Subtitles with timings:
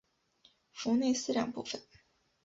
[0.71, 1.79] 弗内斯两部分。